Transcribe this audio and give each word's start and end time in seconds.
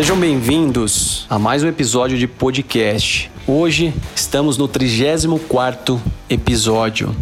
Sejam 0.00 0.18
bem-vindos 0.18 1.26
a 1.28 1.38
mais 1.38 1.62
um 1.62 1.68
episódio 1.68 2.16
de 2.16 2.26
podcast. 2.26 3.30
Hoje 3.46 3.92
estamos 4.16 4.56
no 4.56 4.66
34º 4.66 6.00
episódio 6.26 7.14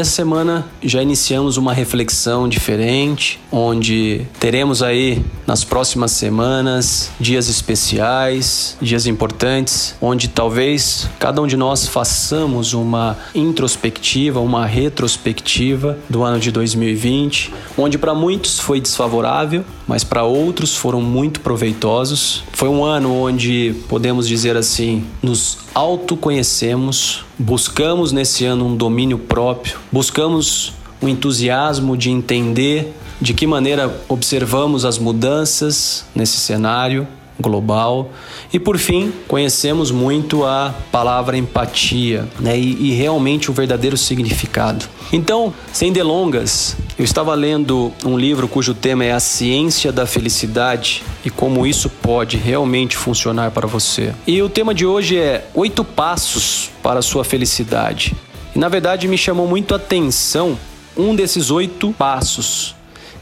essa 0.00 0.10
semana 0.10 0.66
já 0.82 1.02
iniciamos 1.02 1.56
uma 1.56 1.74
reflexão 1.74 2.48
diferente, 2.48 3.38
onde 3.50 4.26
teremos 4.40 4.82
aí 4.82 5.22
nas 5.46 5.64
próximas 5.64 6.12
semanas 6.12 7.10
dias 7.20 7.48
especiais, 7.48 8.76
dias 8.80 9.06
importantes, 9.06 9.94
onde 10.00 10.28
talvez 10.28 11.08
cada 11.18 11.42
um 11.42 11.46
de 11.46 11.56
nós 11.56 11.86
façamos 11.86 12.72
uma 12.72 13.18
introspectiva, 13.34 14.40
uma 14.40 14.64
retrospectiva 14.64 15.98
do 16.08 16.22
ano 16.22 16.40
de 16.40 16.50
2020, 16.50 17.52
onde 17.76 17.98
para 17.98 18.14
muitos 18.14 18.58
foi 18.58 18.80
desfavorável, 18.80 19.64
mas 19.86 20.04
para 20.04 20.22
outros 20.24 20.74
foram 20.74 21.02
muito 21.02 21.40
proveitosos. 21.40 22.44
Foi 22.52 22.68
um 22.68 22.82
ano 22.84 23.14
onde 23.14 23.74
podemos 23.88 24.26
dizer 24.26 24.56
assim, 24.56 25.04
nos 25.22 25.58
autoconhecemos, 25.74 27.24
buscamos 27.42 28.12
nesse 28.12 28.44
ano 28.44 28.66
um 28.66 28.76
domínio 28.76 29.18
próprio, 29.18 29.78
buscamos 29.90 30.72
o 31.00 31.08
entusiasmo 31.08 31.96
de 31.96 32.08
entender 32.08 32.94
de 33.20 33.34
que 33.34 33.46
maneira 33.46 34.00
observamos 34.08 34.84
as 34.84 34.96
mudanças 34.98 36.04
nesse 36.14 36.38
cenário 36.38 37.06
global. 37.40 38.10
E 38.52 38.58
por 38.60 38.78
fim, 38.78 39.12
conhecemos 39.26 39.90
muito 39.90 40.44
a 40.44 40.72
palavra 40.92 41.36
empatia 41.36 42.28
né? 42.38 42.58
e, 42.58 42.90
e 42.90 42.94
realmente 42.94 43.50
o 43.50 43.54
verdadeiro 43.54 43.96
significado. 43.96 44.84
Então, 45.12 45.52
sem 45.72 45.92
delongas, 45.92 46.76
eu 46.98 47.04
estava 47.04 47.34
lendo 47.34 47.92
um 48.04 48.18
livro 48.18 48.46
cujo 48.46 48.74
tema 48.74 49.04
é 49.04 49.12
A 49.12 49.20
Ciência 49.20 49.90
da 49.90 50.06
Felicidade 50.06 51.02
e 51.24 51.30
como 51.30 51.66
isso 51.66 51.88
pode 51.88 52.36
realmente 52.36 52.96
funcionar 52.96 53.50
para 53.50 53.66
você. 53.66 54.14
E 54.26 54.42
o 54.42 54.48
tema 54.48 54.74
de 54.74 54.84
hoje 54.84 55.16
é 55.16 55.46
Oito 55.54 55.84
Passos 55.84 56.70
para 56.82 56.98
a 56.98 57.02
Sua 57.02 57.24
Felicidade. 57.24 58.14
E 58.54 58.58
na 58.58 58.68
verdade 58.68 59.08
me 59.08 59.16
chamou 59.16 59.46
muito 59.46 59.72
a 59.72 59.78
atenção 59.78 60.58
um 60.96 61.16
desses 61.16 61.50
oito 61.50 61.94
passos, 61.94 62.74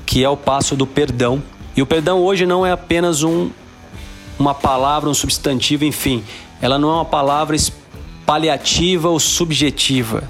que 0.05 0.25
é 0.25 0.29
o 0.29 0.37
passo 0.37 0.75
do 0.75 0.87
perdão. 0.87 1.41
E 1.77 1.83
o 1.83 1.87
perdão 1.87 2.19
hoje 2.19 2.45
não 2.45 2.67
é 2.67 2.73
apenas 2.73 3.23
um 3.23 3.51
uma 4.39 4.55
palavra, 4.55 5.11
um 5.11 5.15
substantivo, 5.15 5.84
enfim, 5.84 6.25
ela 6.62 6.79
não 6.79 6.89
é 6.89 6.95
uma 6.95 7.05
palavra 7.05 7.55
paliativa 8.25 9.11
ou 9.11 9.21
subjetiva. 9.21 10.25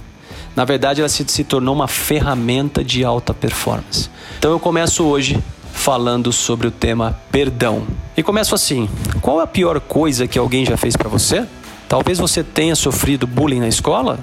Na 0.57 0.65
verdade, 0.65 1.01
ela 1.01 1.09
se, 1.09 1.25
se 1.29 1.45
tornou 1.45 1.75
uma 1.75 1.89
ferramenta 1.89 2.83
de 2.83 3.05
alta 3.05 3.33
performance. 3.33 4.11
Então 4.39 4.51
eu 4.51 4.59
começo 4.59 5.05
hoje 5.05 5.43
falando 5.73 6.33
sobre 6.33 6.67
o 6.67 6.71
tema 6.71 7.19
perdão. 7.31 7.87
E 8.17 8.23
começo 8.23 8.55
assim: 8.55 8.89
qual 9.21 9.41
é 9.41 9.45
a 9.45 9.47
pior 9.47 9.81
coisa 9.81 10.27
que 10.27 10.39
alguém 10.39 10.65
já 10.65 10.77
fez 10.77 10.97
para 10.97 11.09
você? 11.09 11.47
Talvez 11.89 12.19
você 12.19 12.45
tenha 12.45 12.77
sofrido 12.77 13.27
bullying 13.27 13.61
na 13.61 13.69
escola? 13.69 14.19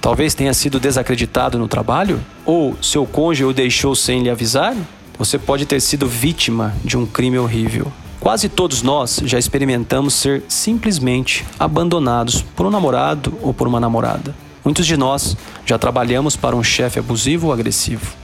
Talvez 0.00 0.34
tenha 0.34 0.54
sido 0.54 0.80
desacreditado 0.80 1.58
no 1.58 1.68
trabalho? 1.68 2.20
Ou 2.44 2.76
seu 2.80 3.04
cônjuge 3.04 3.44
o 3.44 3.52
deixou 3.52 3.94
sem 3.94 4.22
lhe 4.22 4.30
avisar? 4.30 4.74
Você 5.18 5.38
pode 5.38 5.66
ter 5.66 5.80
sido 5.80 6.06
vítima 6.06 6.74
de 6.84 6.96
um 6.96 7.04
crime 7.04 7.38
horrível. 7.38 7.92
Quase 8.20 8.48
todos 8.48 8.82
nós 8.82 9.20
já 9.24 9.38
experimentamos 9.38 10.14
ser 10.14 10.42
simplesmente 10.48 11.44
abandonados 11.58 12.42
por 12.42 12.66
um 12.66 12.70
namorado 12.70 13.36
ou 13.42 13.52
por 13.52 13.66
uma 13.68 13.78
namorada. 13.78 14.34
Muitos 14.68 14.86
de 14.86 14.98
nós 14.98 15.34
já 15.64 15.78
trabalhamos 15.78 16.36
para 16.36 16.54
um 16.54 16.62
chefe 16.62 16.98
abusivo 16.98 17.46
ou 17.46 17.54
agressivo. 17.54 18.14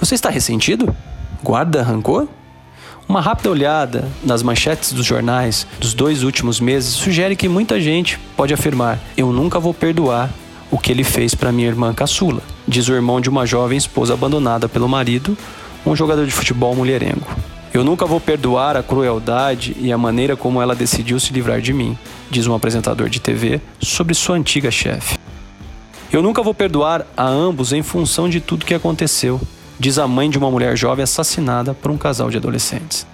Você 0.00 0.16
está 0.16 0.30
ressentido? 0.30 0.92
Guarda 1.44 1.80
rancor? 1.80 2.26
Uma 3.08 3.20
rápida 3.20 3.48
olhada 3.48 4.08
nas 4.24 4.42
manchetes 4.42 4.92
dos 4.92 5.06
jornais 5.06 5.64
dos 5.78 5.94
dois 5.94 6.24
últimos 6.24 6.58
meses 6.58 6.92
sugere 6.94 7.36
que 7.36 7.48
muita 7.48 7.80
gente 7.80 8.18
pode 8.36 8.52
afirmar: 8.52 8.98
Eu 9.16 9.32
nunca 9.32 9.60
vou 9.60 9.72
perdoar 9.72 10.28
o 10.72 10.76
que 10.76 10.90
ele 10.90 11.04
fez 11.04 11.36
para 11.36 11.52
minha 11.52 11.68
irmã 11.68 11.94
caçula, 11.94 12.42
diz 12.66 12.88
o 12.88 12.94
irmão 12.94 13.20
de 13.20 13.30
uma 13.30 13.46
jovem 13.46 13.78
esposa 13.78 14.14
abandonada 14.14 14.68
pelo 14.68 14.88
marido, 14.88 15.38
um 15.86 15.94
jogador 15.94 16.26
de 16.26 16.32
futebol 16.32 16.74
mulherengo. 16.74 17.28
Eu 17.72 17.84
nunca 17.84 18.06
vou 18.06 18.18
perdoar 18.18 18.76
a 18.76 18.82
crueldade 18.82 19.76
e 19.78 19.92
a 19.92 19.96
maneira 19.96 20.36
como 20.36 20.60
ela 20.60 20.74
decidiu 20.74 21.20
se 21.20 21.32
livrar 21.32 21.60
de 21.60 21.72
mim, 21.72 21.96
diz 22.28 22.48
um 22.48 22.54
apresentador 22.54 23.08
de 23.08 23.20
TV 23.20 23.60
sobre 23.80 24.14
sua 24.14 24.34
antiga 24.34 24.68
chefe. 24.68 25.21
Eu 26.12 26.20
nunca 26.20 26.42
vou 26.42 26.52
perdoar 26.52 27.06
a 27.16 27.26
ambos 27.26 27.72
em 27.72 27.82
função 27.82 28.28
de 28.28 28.38
tudo 28.38 28.66
que 28.66 28.74
aconteceu, 28.74 29.40
diz 29.80 29.98
a 29.98 30.06
mãe 30.06 30.28
de 30.28 30.36
uma 30.36 30.50
mulher 30.50 30.76
jovem 30.76 31.02
assassinada 31.02 31.72
por 31.72 31.90
um 31.90 31.96
casal 31.96 32.28
de 32.28 32.36
adolescentes. 32.36 33.06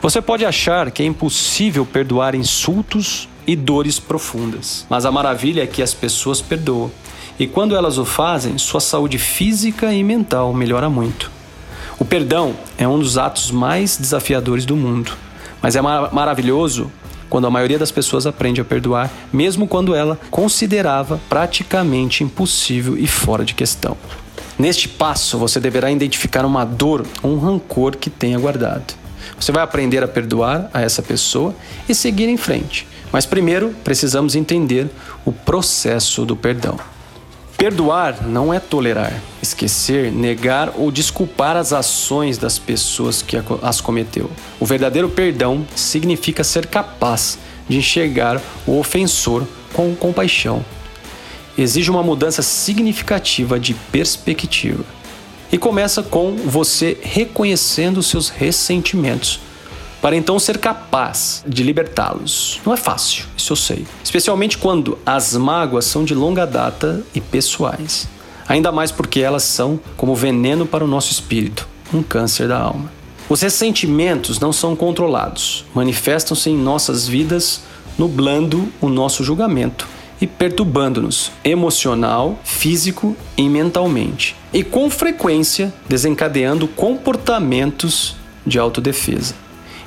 Você 0.00 0.22
pode 0.22 0.42
achar 0.42 0.90
que 0.90 1.02
é 1.02 1.06
impossível 1.06 1.84
perdoar 1.84 2.34
insultos 2.34 3.28
e 3.46 3.54
dores 3.54 3.98
profundas, 3.98 4.86
mas 4.88 5.04
a 5.04 5.12
maravilha 5.12 5.64
é 5.64 5.66
que 5.66 5.82
as 5.82 5.92
pessoas 5.92 6.40
perdoam. 6.40 6.90
E 7.38 7.46
quando 7.46 7.76
elas 7.76 7.98
o 7.98 8.06
fazem, 8.06 8.56
sua 8.56 8.80
saúde 8.80 9.18
física 9.18 9.92
e 9.92 10.02
mental 10.02 10.54
melhora 10.54 10.88
muito. 10.88 11.30
O 11.98 12.06
perdão 12.06 12.56
é 12.78 12.88
um 12.88 12.98
dos 12.98 13.18
atos 13.18 13.50
mais 13.50 13.98
desafiadores 13.98 14.64
do 14.64 14.76
mundo, 14.76 15.12
mas 15.60 15.76
é 15.76 15.82
mar 15.82 16.10
maravilhoso 16.10 16.90
quando 17.28 17.46
a 17.46 17.50
maioria 17.50 17.78
das 17.78 17.90
pessoas 17.90 18.26
aprende 18.26 18.60
a 18.60 18.64
perdoar, 18.64 19.10
mesmo 19.32 19.66
quando 19.66 19.94
ela 19.94 20.18
considerava 20.30 21.20
praticamente 21.28 22.24
impossível 22.24 22.96
e 22.96 23.06
fora 23.06 23.44
de 23.44 23.54
questão. 23.54 23.96
Neste 24.58 24.88
passo, 24.88 25.38
você 25.38 25.60
deverá 25.60 25.90
identificar 25.90 26.44
uma 26.44 26.64
dor 26.64 27.06
ou 27.22 27.32
um 27.32 27.38
rancor 27.38 27.96
que 27.96 28.08
tenha 28.08 28.38
guardado. 28.38 28.94
Você 29.38 29.52
vai 29.52 29.62
aprender 29.62 30.02
a 30.02 30.08
perdoar 30.08 30.70
a 30.72 30.80
essa 30.80 31.02
pessoa 31.02 31.54
e 31.88 31.94
seguir 31.94 32.28
em 32.28 32.36
frente. 32.36 32.86
Mas 33.12 33.26
primeiro 33.26 33.74
precisamos 33.84 34.34
entender 34.34 34.88
o 35.24 35.32
processo 35.32 36.24
do 36.24 36.34
perdão. 36.34 36.78
Perdoar 37.56 38.22
não 38.28 38.52
é 38.52 38.60
tolerar, 38.60 39.18
esquecer, 39.42 40.12
negar 40.12 40.74
ou 40.76 40.90
desculpar 40.90 41.56
as 41.56 41.72
ações 41.72 42.36
das 42.36 42.58
pessoas 42.58 43.22
que 43.22 43.34
as 43.62 43.80
cometeu. 43.80 44.30
O 44.60 44.66
verdadeiro 44.66 45.08
perdão 45.08 45.66
significa 45.74 46.44
ser 46.44 46.66
capaz 46.66 47.38
de 47.66 47.78
enxergar 47.78 48.42
o 48.66 48.78
ofensor 48.78 49.46
com 49.72 49.96
compaixão. 49.96 50.62
Exige 51.56 51.90
uma 51.90 52.02
mudança 52.02 52.42
significativa 52.42 53.58
de 53.58 53.72
perspectiva. 53.72 54.84
E 55.50 55.56
começa 55.56 56.02
com 56.02 56.36
você 56.36 56.98
reconhecendo 57.00 58.02
seus 58.02 58.28
ressentimentos 58.28 59.40
para 60.00 60.16
então 60.16 60.38
ser 60.38 60.58
capaz 60.58 61.42
de 61.46 61.62
libertá-los. 61.62 62.60
Não 62.64 62.72
é 62.72 62.76
fácil, 62.76 63.24
isso 63.36 63.52
eu 63.52 63.56
sei. 63.56 63.86
Especialmente 64.02 64.58
quando 64.58 64.98
as 65.04 65.36
mágoas 65.36 65.84
são 65.84 66.04
de 66.04 66.14
longa 66.14 66.46
data 66.46 67.02
e 67.14 67.20
pessoais. 67.20 68.08
Ainda 68.48 68.70
mais 68.70 68.92
porque 68.92 69.20
elas 69.20 69.42
são 69.42 69.80
como 69.96 70.14
veneno 70.14 70.66
para 70.66 70.84
o 70.84 70.88
nosso 70.88 71.10
espírito, 71.10 71.66
um 71.92 72.02
câncer 72.02 72.48
da 72.48 72.58
alma. 72.58 72.92
Os 73.28 73.40
ressentimentos 73.40 74.38
não 74.38 74.52
são 74.52 74.76
controlados, 74.76 75.64
manifestam-se 75.74 76.48
em 76.48 76.56
nossas 76.56 77.08
vidas, 77.08 77.62
nublando 77.98 78.68
o 78.80 78.88
nosso 78.88 79.24
julgamento 79.24 79.88
e 80.20 80.26
perturbando-nos 80.26 81.32
emocional, 81.44 82.38
físico 82.44 83.16
e 83.36 83.48
mentalmente, 83.48 84.36
e 84.52 84.62
com 84.62 84.88
frequência 84.88 85.74
desencadeando 85.88 86.68
comportamentos 86.68 88.16
de 88.46 88.58
autodefesa. 88.58 89.34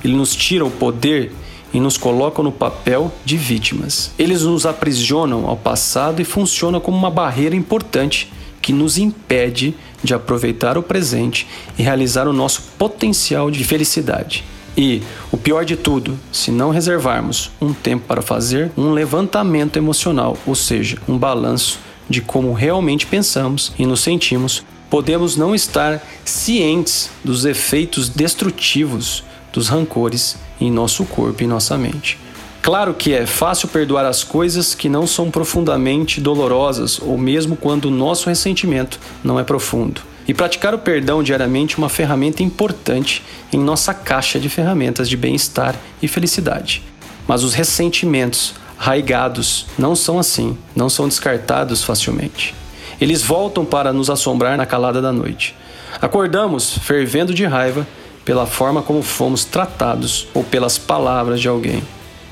Ele 0.03 0.15
nos 0.15 0.35
tira 0.35 0.65
o 0.65 0.71
poder 0.71 1.31
e 1.73 1.79
nos 1.79 1.97
coloca 1.97 2.41
no 2.41 2.51
papel 2.51 3.11
de 3.23 3.37
vítimas. 3.37 4.11
Eles 4.17 4.43
nos 4.43 4.65
aprisionam 4.65 5.47
ao 5.47 5.57
passado 5.57 6.21
e 6.21 6.25
funcionam 6.25 6.79
como 6.79 6.97
uma 6.97 7.11
barreira 7.11 7.55
importante 7.55 8.31
que 8.61 8.73
nos 8.73 8.97
impede 8.97 9.75
de 10.03 10.13
aproveitar 10.13 10.77
o 10.77 10.83
presente 10.83 11.47
e 11.77 11.83
realizar 11.83 12.27
o 12.27 12.33
nosso 12.33 12.61
potencial 12.77 13.49
de 13.49 13.63
felicidade. 13.63 14.43
E, 14.77 15.01
o 15.31 15.37
pior 15.37 15.65
de 15.65 15.75
tudo, 15.75 16.17
se 16.31 16.51
não 16.51 16.69
reservarmos 16.69 17.51
um 17.59 17.73
tempo 17.73 18.05
para 18.07 18.21
fazer 18.21 18.71
um 18.77 18.91
levantamento 18.91 19.77
emocional, 19.77 20.37
ou 20.45 20.55
seja, 20.55 20.97
um 21.07 21.17
balanço 21.17 21.79
de 22.09 22.21
como 22.21 22.53
realmente 22.53 23.05
pensamos 23.05 23.73
e 23.77 23.85
nos 23.85 24.01
sentimos, 24.01 24.63
podemos 24.89 25.35
não 25.35 25.53
estar 25.53 26.01
cientes 26.25 27.11
dos 27.23 27.45
efeitos 27.45 28.09
destrutivos 28.09 29.23
dos 29.51 29.67
rancores 29.67 30.37
em 30.59 30.71
nosso 30.71 31.05
corpo 31.05 31.43
e 31.43 31.47
nossa 31.47 31.77
mente. 31.77 32.17
Claro 32.61 32.93
que 32.93 33.13
é 33.13 33.25
fácil 33.25 33.69
perdoar 33.69 34.05
as 34.05 34.23
coisas 34.23 34.75
que 34.75 34.89
não 34.89 35.07
são 35.07 35.31
profundamente 35.31 36.19
dolorosas 36.19 36.99
ou 37.01 37.17
mesmo 37.17 37.55
quando 37.55 37.85
o 37.85 37.91
nosso 37.91 38.27
ressentimento 38.27 38.99
não 39.23 39.39
é 39.39 39.43
profundo. 39.43 40.01
E 40.27 40.33
praticar 40.33 40.75
o 40.75 40.79
perdão 40.79 41.23
diariamente 41.23 41.75
é 41.75 41.77
uma 41.77 41.89
ferramenta 41.89 42.43
importante 42.43 43.23
em 43.51 43.57
nossa 43.57 43.93
caixa 43.93 44.39
de 44.39 44.49
ferramentas 44.49 45.09
de 45.09 45.17
bem-estar 45.17 45.75
e 46.01 46.07
felicidade. 46.07 46.83
Mas 47.27 47.43
os 47.43 47.53
ressentimentos 47.53 48.53
raigados 48.77 49.65
não 49.77 49.95
são 49.95 50.19
assim, 50.19 50.57
não 50.75 50.89
são 50.89 51.07
descartados 51.07 51.83
facilmente. 51.83 52.53
Eles 52.99 53.23
voltam 53.23 53.65
para 53.65 53.93
nos 53.93 54.09
assombrar 54.09 54.57
na 54.57 54.65
calada 54.65 55.01
da 55.01 55.11
noite. 55.11 55.55
Acordamos 56.01 56.77
fervendo 56.77 57.33
de 57.33 57.45
raiva 57.45 57.87
pela 58.29 58.45
forma 58.45 58.83
como 58.83 59.01
fomos 59.01 59.43
tratados 59.43 60.27
ou 60.35 60.43
pelas 60.43 60.77
palavras 60.77 61.41
de 61.41 61.47
alguém. 61.47 61.81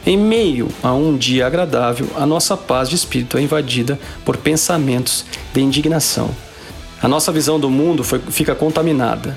Em 0.06 0.16
meio 0.16 0.68
a 0.84 0.94
um 0.94 1.18
dia 1.18 1.48
agradável, 1.48 2.08
a 2.16 2.24
nossa 2.24 2.56
paz 2.56 2.88
de 2.88 2.94
espírito 2.94 3.36
é 3.36 3.42
invadida 3.42 4.00
por 4.24 4.38
pensamentos 4.38 5.26
de 5.52 5.60
indignação. 5.60 6.30
A 7.02 7.08
nossa 7.08 7.32
visão 7.32 7.60
do 7.60 7.68
mundo 7.72 8.04
foi, 8.04 8.20
fica 8.20 8.54
contaminada. 8.54 9.36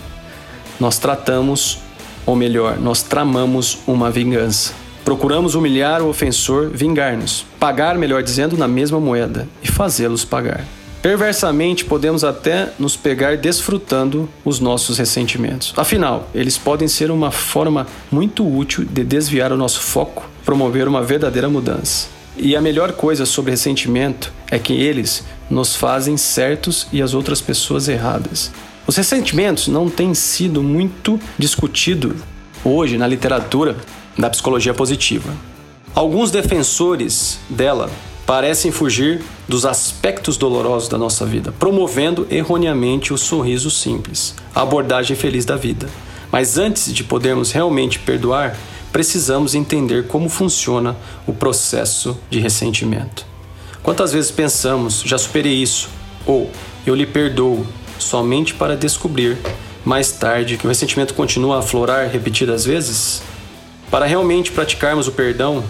Nós 0.78 0.98
tratamos, 0.98 1.78
ou 2.26 2.36
melhor, 2.36 2.78
nós 2.78 3.02
tramamos 3.02 3.78
uma 3.86 4.10
vingança. 4.10 4.74
Procuramos 5.02 5.54
humilhar 5.54 6.02
o 6.02 6.10
ofensor, 6.10 6.68
vingar-nos, 6.68 7.46
pagar, 7.58 7.96
melhor 7.96 8.22
dizendo, 8.22 8.54
na 8.58 8.68
mesma 8.68 9.00
moeda 9.00 9.48
e 9.62 9.66
fazê-los 9.66 10.26
pagar. 10.26 10.66
Perversamente, 11.02 11.84
podemos 11.86 12.24
até 12.24 12.72
nos 12.78 12.94
pegar 12.94 13.38
desfrutando 13.38 14.28
os 14.44 14.60
nossos 14.60 14.98
ressentimentos. 14.98 15.72
Afinal, 15.76 16.28
eles 16.34 16.58
podem 16.58 16.88
ser 16.88 17.10
uma 17.10 17.30
forma 17.30 17.86
muito 18.12 18.46
útil 18.46 18.84
de 18.84 19.02
desviar 19.02 19.50
o 19.50 19.56
nosso 19.56 19.80
foco, 19.80 20.28
promover 20.44 20.86
uma 20.86 21.02
verdadeira 21.02 21.48
mudança. 21.48 22.08
E 22.36 22.54
a 22.54 22.60
melhor 22.60 22.92
coisa 22.92 23.24
sobre 23.24 23.50
ressentimento 23.50 24.30
é 24.50 24.58
que 24.58 24.74
eles 24.74 25.24
nos 25.48 25.74
fazem 25.74 26.18
certos 26.18 26.86
e 26.92 27.00
as 27.00 27.14
outras 27.14 27.40
pessoas 27.40 27.88
erradas. 27.88 28.52
Os 28.86 28.96
ressentimentos 28.96 29.68
não 29.68 29.88
têm 29.88 30.12
sido 30.14 30.62
muito 30.62 31.18
discutido 31.38 32.14
hoje 32.62 32.98
na 32.98 33.06
literatura 33.06 33.76
da 34.18 34.28
psicologia 34.28 34.74
positiva. 34.74 35.32
Alguns 35.94 36.30
defensores 36.30 37.38
dela 37.48 37.90
parecem 38.30 38.70
fugir 38.70 39.20
dos 39.48 39.66
aspectos 39.66 40.36
dolorosos 40.36 40.88
da 40.88 40.96
nossa 40.96 41.26
vida, 41.26 41.52
promovendo 41.58 42.28
erroneamente 42.30 43.12
o 43.12 43.18
sorriso 43.18 43.72
simples, 43.72 44.36
a 44.54 44.62
abordagem 44.62 45.16
feliz 45.16 45.44
da 45.44 45.56
vida. 45.56 45.88
Mas 46.30 46.56
antes 46.56 46.94
de 46.94 47.02
podermos 47.02 47.50
realmente 47.50 47.98
perdoar, 47.98 48.56
precisamos 48.92 49.56
entender 49.56 50.06
como 50.06 50.28
funciona 50.28 50.96
o 51.26 51.32
processo 51.32 52.16
de 52.30 52.38
ressentimento. 52.38 53.26
Quantas 53.82 54.12
vezes 54.12 54.30
pensamos, 54.30 55.02
já 55.04 55.18
superei 55.18 55.54
isso, 55.54 55.88
ou 56.24 56.48
eu 56.86 56.94
lhe 56.94 57.06
perdoo, 57.06 57.66
somente 57.98 58.54
para 58.54 58.76
descobrir 58.76 59.38
mais 59.84 60.12
tarde 60.12 60.56
que 60.56 60.66
o 60.66 60.68
ressentimento 60.68 61.14
continua 61.14 61.56
a 61.56 61.58
aflorar 61.58 62.08
repetidas 62.08 62.64
vezes? 62.64 63.22
Para 63.90 64.06
realmente 64.06 64.52
praticarmos 64.52 65.08
o 65.08 65.12
perdão, 65.12 65.64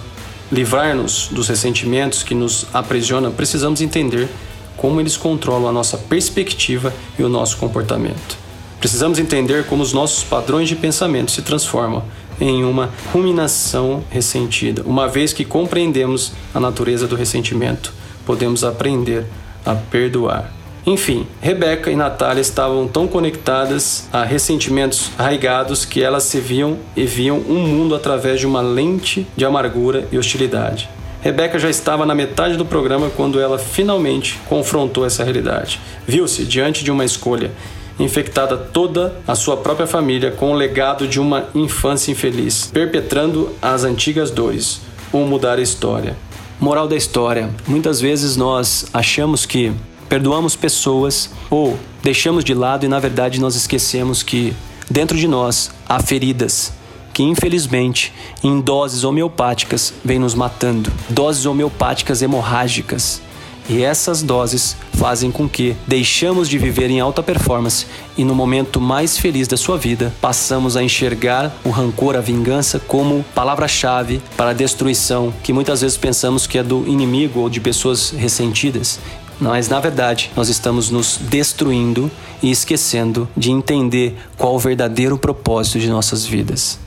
livrar-nos 0.50 1.28
dos 1.28 1.48
ressentimentos 1.48 2.22
que 2.22 2.34
nos 2.34 2.66
aprisionam, 2.72 3.32
precisamos 3.32 3.80
entender 3.80 4.28
como 4.76 5.00
eles 5.00 5.16
controlam 5.16 5.68
a 5.68 5.72
nossa 5.72 5.98
perspectiva 5.98 6.92
e 7.18 7.22
o 7.22 7.28
nosso 7.28 7.56
comportamento. 7.58 8.38
Precisamos 8.78 9.18
entender 9.18 9.66
como 9.66 9.82
os 9.82 9.92
nossos 9.92 10.24
padrões 10.24 10.68
de 10.68 10.74
pensamento 10.74 11.30
se 11.30 11.42
transformam 11.42 12.02
em 12.40 12.64
uma 12.64 12.88
ruminação 13.12 14.02
ressentida. 14.08 14.82
Uma 14.86 15.06
vez 15.06 15.34
que 15.34 15.44
compreendemos 15.44 16.32
a 16.54 16.58
natureza 16.58 17.06
do 17.06 17.14
ressentimento, 17.14 17.92
podemos 18.24 18.64
aprender 18.64 19.26
a 19.66 19.74
perdoar. 19.74 20.59
Enfim, 20.86 21.26
Rebeca 21.40 21.90
e 21.90 21.96
Natália 21.96 22.40
estavam 22.40 22.88
tão 22.88 23.06
conectadas 23.06 24.08
a 24.12 24.24
ressentimentos 24.24 25.10
arraigados 25.18 25.84
que 25.84 26.02
elas 26.02 26.22
se 26.24 26.40
viam 26.40 26.78
e 26.96 27.04
viam 27.04 27.38
um 27.38 27.58
mundo 27.58 27.94
através 27.94 28.40
de 28.40 28.46
uma 28.46 28.62
lente 28.62 29.26
de 29.36 29.44
amargura 29.44 30.08
e 30.10 30.18
hostilidade. 30.18 30.88
Rebeca 31.20 31.58
já 31.58 31.68
estava 31.68 32.06
na 32.06 32.14
metade 32.14 32.56
do 32.56 32.64
programa 32.64 33.10
quando 33.14 33.38
ela 33.38 33.58
finalmente 33.58 34.40
confrontou 34.48 35.04
essa 35.04 35.22
realidade. 35.22 35.78
Viu-se 36.06 36.44
diante 36.44 36.82
de 36.82 36.90
uma 36.90 37.04
escolha, 37.04 37.50
infectada 37.98 38.56
toda 38.56 39.14
a 39.28 39.34
sua 39.34 39.58
própria 39.58 39.86
família 39.86 40.30
com 40.30 40.52
o 40.52 40.56
legado 40.56 41.06
de 41.06 41.20
uma 41.20 41.48
infância 41.54 42.10
infeliz, 42.10 42.70
perpetrando 42.72 43.50
as 43.60 43.84
antigas 43.84 44.30
dores, 44.30 44.80
ou 45.12 45.26
mudar 45.26 45.58
a 45.58 45.62
história. 45.62 46.16
Moral 46.58 46.88
da 46.88 46.96
história: 46.96 47.50
muitas 47.66 48.00
vezes 48.00 48.36
nós 48.36 48.86
achamos 48.92 49.44
que 49.44 49.72
perdoamos 50.10 50.56
pessoas 50.56 51.30
ou 51.48 51.78
deixamos 52.02 52.44
de 52.44 52.52
lado 52.52 52.84
e 52.84 52.88
na 52.88 52.98
verdade 52.98 53.40
nós 53.40 53.54
esquecemos 53.54 54.24
que 54.24 54.52
dentro 54.90 55.16
de 55.16 55.28
nós 55.28 55.70
há 55.88 56.02
feridas 56.02 56.72
que 57.14 57.22
infelizmente 57.22 58.12
em 58.42 58.60
doses 58.60 59.04
homeopáticas 59.04 59.94
vêm 60.04 60.18
nos 60.18 60.34
matando, 60.34 60.92
doses 61.08 61.46
homeopáticas 61.46 62.22
hemorrágicas. 62.22 63.20
E 63.68 63.82
essas 63.82 64.22
doses 64.22 64.76
fazem 64.94 65.30
com 65.30 65.48
que 65.48 65.76
deixamos 65.86 66.48
de 66.48 66.58
viver 66.58 66.90
em 66.90 66.98
alta 66.98 67.22
performance 67.22 67.86
e 68.16 68.24
no 68.24 68.34
momento 68.34 68.80
mais 68.80 69.16
feliz 69.16 69.46
da 69.46 69.56
sua 69.56 69.78
vida 69.78 70.12
passamos 70.20 70.76
a 70.76 70.82
enxergar 70.82 71.54
o 71.64 71.70
rancor, 71.70 72.16
a 72.16 72.20
vingança 72.20 72.80
como 72.80 73.24
palavra-chave 73.32 74.20
para 74.36 74.50
a 74.50 74.54
destruição 74.54 75.32
que 75.42 75.52
muitas 75.52 75.82
vezes 75.82 75.96
pensamos 75.96 76.48
que 76.48 76.58
é 76.58 76.64
do 76.64 76.84
inimigo 76.88 77.40
ou 77.40 77.48
de 77.48 77.60
pessoas 77.60 78.10
ressentidas 78.10 78.98
mas 79.40 79.68
na 79.68 79.80
verdade 79.80 80.30
nós 80.36 80.48
estamos 80.48 80.90
nos 80.90 81.16
destruindo 81.16 82.10
e 82.42 82.50
esquecendo 82.50 83.28
de 83.36 83.50
entender 83.50 84.16
qual 84.36 84.54
o 84.54 84.58
verdadeiro 84.58 85.16
propósito 85.16 85.78
de 85.78 85.88
nossas 85.88 86.26
vidas. 86.26 86.78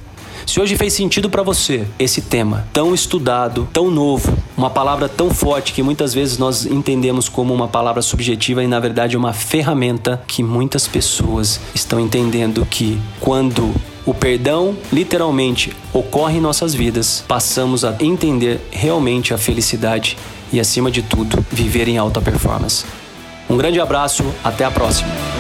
Se 0.45 0.59
hoje 0.59 0.75
fez 0.75 0.93
sentido 0.93 1.29
para 1.29 1.41
você 1.41 1.87
esse 1.97 2.21
tema 2.21 2.67
tão 2.73 2.93
estudado, 2.93 3.67
tão 3.71 3.89
novo, 3.89 4.37
uma 4.57 4.69
palavra 4.69 5.07
tão 5.07 5.29
forte 5.33 5.71
que 5.71 5.81
muitas 5.81 6.13
vezes 6.13 6.37
nós 6.37 6.65
entendemos 6.65 7.29
como 7.29 7.53
uma 7.53 7.67
palavra 7.67 8.01
subjetiva 8.01 8.63
e 8.63 8.67
na 8.67 8.79
verdade 8.79 9.15
é 9.15 9.19
uma 9.19 9.33
ferramenta 9.33 10.21
que 10.27 10.43
muitas 10.43 10.85
pessoas 10.87 11.61
estão 11.73 11.99
entendendo 11.99 12.67
que 12.69 12.99
quando 13.21 13.73
o 14.05 14.13
perdão 14.13 14.75
literalmente 14.91 15.71
ocorre 15.93 16.37
em 16.37 16.41
nossas 16.41 16.73
vidas, 16.73 17.23
passamos 17.25 17.85
a 17.85 17.95
entender 18.01 18.59
realmente 18.69 19.33
a 19.33 19.37
felicidade 19.37 20.17
e, 20.53 20.59
acima 20.59 20.91
de 20.91 21.01
tudo, 21.01 21.43
viver 21.51 21.87
em 21.87 21.97
alta 21.97 22.21
performance. 22.21 22.85
Um 23.49 23.57
grande 23.57 23.79
abraço, 23.81 24.23
até 24.43 24.63
a 24.63 24.71
próxima! 24.71 25.32